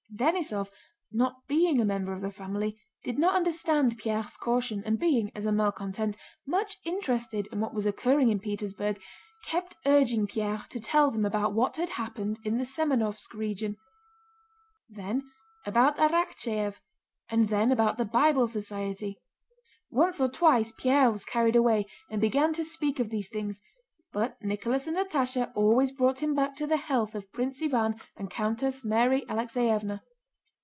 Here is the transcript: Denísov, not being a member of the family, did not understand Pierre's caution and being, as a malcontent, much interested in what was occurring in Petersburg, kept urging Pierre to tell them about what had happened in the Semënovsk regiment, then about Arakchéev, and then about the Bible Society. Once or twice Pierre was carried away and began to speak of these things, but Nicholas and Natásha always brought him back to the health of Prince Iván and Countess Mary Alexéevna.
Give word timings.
Denísov, 0.13 0.69
not 1.11 1.47
being 1.47 1.79
a 1.79 1.85
member 1.85 2.13
of 2.13 2.21
the 2.21 2.29
family, 2.29 2.79
did 3.01 3.17
not 3.17 3.33
understand 3.33 3.97
Pierre's 3.97 4.35
caution 4.35 4.83
and 4.85 4.99
being, 4.99 5.31
as 5.33 5.45
a 5.45 5.51
malcontent, 5.53 6.17
much 6.45 6.77
interested 6.83 7.47
in 7.51 7.61
what 7.61 7.73
was 7.73 7.85
occurring 7.87 8.29
in 8.29 8.39
Petersburg, 8.41 9.01
kept 9.45 9.77
urging 9.85 10.27
Pierre 10.27 10.65
to 10.69 10.79
tell 10.81 11.09
them 11.11 11.25
about 11.25 11.53
what 11.53 11.77
had 11.77 11.91
happened 11.91 12.39
in 12.43 12.57
the 12.57 12.65
Semënovsk 12.65 13.33
regiment, 13.33 13.79
then 14.89 15.23
about 15.65 15.97
Arakchéev, 15.97 16.75
and 17.29 17.47
then 17.47 17.71
about 17.71 17.97
the 17.97 18.05
Bible 18.05 18.49
Society. 18.49 19.17
Once 19.89 20.19
or 20.19 20.27
twice 20.27 20.73
Pierre 20.77 21.09
was 21.09 21.23
carried 21.25 21.55
away 21.55 21.87
and 22.11 22.19
began 22.21 22.51
to 22.53 22.65
speak 22.65 22.99
of 22.99 23.09
these 23.09 23.29
things, 23.29 23.61
but 24.13 24.35
Nicholas 24.43 24.87
and 24.87 24.97
Natásha 24.97 25.53
always 25.55 25.89
brought 25.89 26.19
him 26.19 26.35
back 26.35 26.53
to 26.57 26.67
the 26.67 26.75
health 26.77 27.15
of 27.15 27.31
Prince 27.31 27.61
Iván 27.63 27.97
and 28.17 28.29
Countess 28.29 28.83
Mary 28.83 29.21
Alexéevna. 29.29 30.01